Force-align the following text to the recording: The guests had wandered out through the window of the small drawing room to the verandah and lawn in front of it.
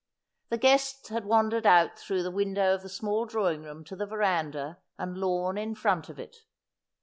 The 0.49 0.57
guests 0.57 1.09
had 1.09 1.25
wandered 1.25 1.67
out 1.67 1.95
through 1.95 2.23
the 2.23 2.31
window 2.31 2.73
of 2.73 2.81
the 2.81 2.89
small 2.89 3.25
drawing 3.27 3.61
room 3.61 3.83
to 3.83 3.95
the 3.95 4.07
verandah 4.07 4.79
and 4.97 5.15
lawn 5.15 5.59
in 5.59 5.75
front 5.75 6.09
of 6.09 6.17
it. 6.17 6.37